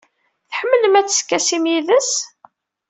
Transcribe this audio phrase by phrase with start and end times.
[0.49, 2.11] Tḥemmlem ad teskasim yid-s?